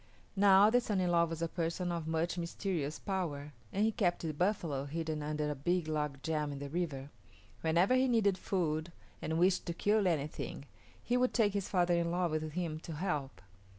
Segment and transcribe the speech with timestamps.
[0.35, 4.23] Now, the son in law was a person of much mysterious power, and he kept
[4.23, 7.11] the buffalo hidden under a big log jam in the river.
[7.61, 8.91] Whenever he needed food
[9.21, 10.65] and wished to kill anything,
[11.03, 13.41] he would take his father in law with him to help.